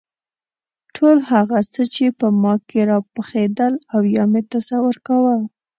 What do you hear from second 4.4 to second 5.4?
تصور کاوه.